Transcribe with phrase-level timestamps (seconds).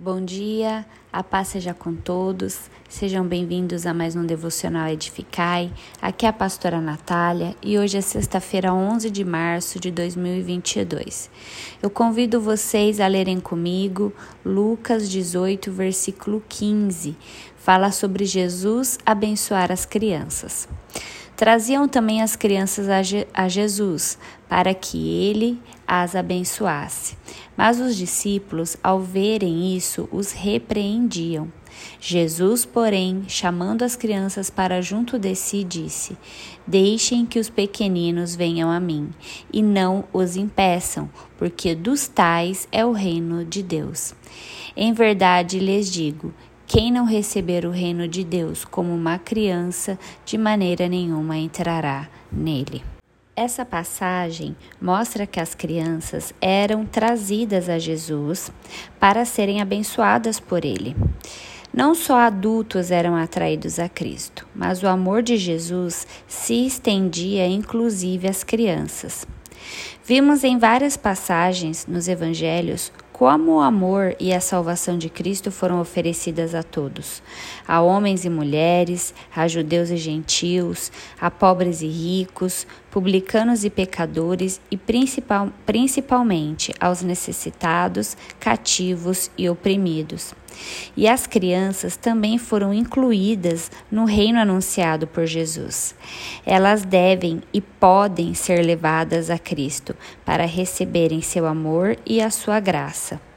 [0.00, 2.70] Bom dia, a paz seja com todos.
[2.88, 5.72] Sejam bem-vindos a mais um devocional Edificai.
[6.00, 11.28] Aqui é a pastora Natália e hoje é sexta-feira, 11 de março de 2022.
[11.82, 14.12] Eu convido vocês a lerem comigo
[14.44, 17.16] Lucas 18, versículo 15.
[17.56, 20.68] Fala sobre Jesus abençoar as crianças.
[21.38, 24.18] Traziam também as crianças a, Je a Jesus,
[24.48, 27.16] para que ele as abençoasse.
[27.56, 31.46] Mas os discípulos, ao verem isso, os repreendiam.
[32.00, 36.18] Jesus, porém, chamando as crianças para junto de si, disse:
[36.66, 39.08] Deixem que os pequeninos venham a mim,
[39.52, 44.12] e não os impeçam, porque dos tais é o reino de Deus.
[44.76, 46.34] Em verdade lhes digo
[46.68, 52.84] quem não receber o reino de Deus como uma criança, de maneira nenhuma entrará nele.
[53.34, 58.52] Essa passagem mostra que as crianças eram trazidas a Jesus
[59.00, 60.94] para serem abençoadas por ele.
[61.72, 68.28] Não só adultos eram atraídos a Cristo, mas o amor de Jesus se estendia inclusive
[68.28, 69.26] às crianças.
[70.04, 75.80] Vimos em várias passagens nos evangelhos como o amor e a salvação de Cristo foram
[75.80, 77.20] oferecidas a todos,
[77.66, 84.60] a homens e mulheres, a judeus e gentios, a pobres e ricos, publicanos e pecadores
[84.70, 90.34] e principal, principalmente aos necessitados, cativos e oprimidos.
[90.96, 95.94] E as crianças também foram incluídas no reino anunciado por Jesus.
[96.44, 99.94] Elas devem e podem ser levadas a Cristo
[100.24, 103.27] para receberem seu amor e a sua graça.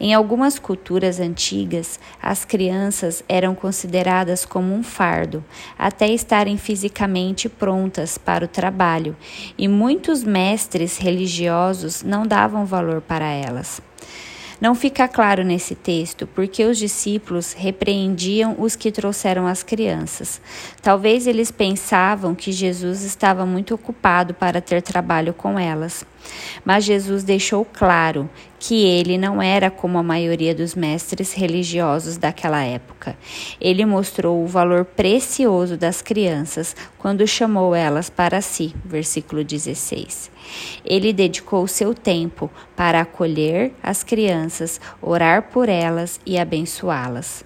[0.00, 5.44] Em algumas culturas antigas, as crianças eram consideradas como um fardo,
[5.78, 9.16] até estarem fisicamente prontas para o trabalho,
[9.56, 13.80] e muitos mestres religiosos não davam valor para elas.
[14.62, 20.40] Não fica claro nesse texto porque os discípulos repreendiam os que trouxeram as crianças.
[20.80, 26.06] Talvez eles pensavam que Jesus estava muito ocupado para ter trabalho com elas.
[26.64, 28.28] Mas Jesus deixou claro
[28.58, 33.16] que ele não era como a maioria dos mestres religiosos daquela época.
[33.60, 38.74] Ele mostrou o valor precioso das crianças quando chamou elas para si.
[38.84, 40.30] Versículo 16.
[40.84, 47.44] Ele dedicou seu tempo para acolher as crianças, orar por elas e abençoá-las.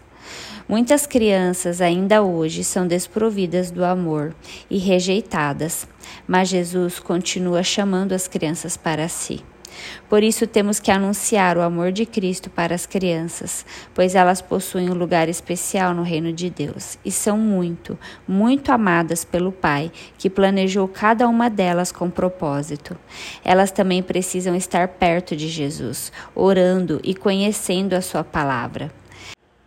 [0.68, 4.34] Muitas crianças ainda hoje são desprovidas do amor
[4.68, 5.86] e rejeitadas,
[6.26, 9.44] mas Jesus continua chamando as crianças para si.
[10.08, 14.90] Por isso temos que anunciar o amor de Cristo para as crianças, pois elas possuem
[14.90, 17.96] um lugar especial no reino de Deus e são muito,
[18.26, 22.96] muito amadas pelo Pai, que planejou cada uma delas com propósito.
[23.44, 28.90] Elas também precisam estar perto de Jesus, orando e conhecendo a sua palavra.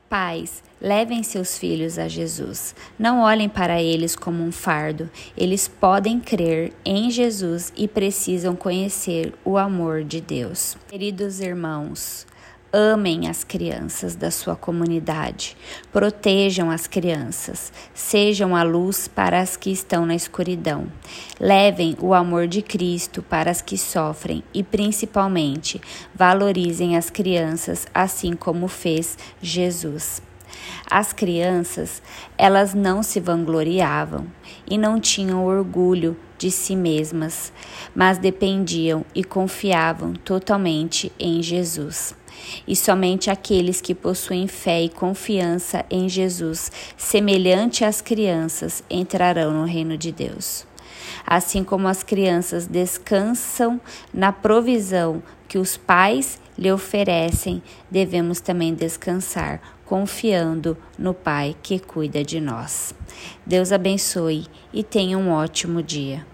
[0.09, 2.75] Pais, levem seus filhos a Jesus.
[2.97, 5.09] Não olhem para eles como um fardo.
[5.35, 10.77] Eles podem crer em Jesus e precisam conhecer o amor de Deus.
[10.87, 12.25] Queridos irmãos,
[12.71, 15.57] Amem as crianças da sua comunidade,
[15.91, 20.85] protejam as crianças, sejam a luz para as que estão na escuridão.
[21.39, 25.81] Levem o amor de Cristo para as que sofrem e, principalmente,
[26.13, 30.21] valorizem as crianças assim como fez Jesus.
[30.89, 32.01] As crianças,
[32.37, 34.25] elas não se vangloriavam
[34.69, 37.51] e não tinham orgulho de si mesmas,
[37.93, 42.15] mas dependiam e confiavam totalmente em Jesus
[42.67, 49.65] e somente aqueles que possuem fé e confiança em Jesus, semelhante às crianças, entrarão no
[49.65, 50.65] reino de Deus.
[51.25, 53.79] Assim como as crianças descansam
[54.13, 62.23] na provisão que os pais lhe oferecem, devemos também descansar, confiando no Pai que cuida
[62.23, 62.93] de nós.
[63.45, 66.25] Deus abençoe e tenha um ótimo dia.